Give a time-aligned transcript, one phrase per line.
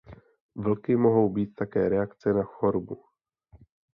[0.55, 3.03] Vlky mohou být také reakce na chorobu.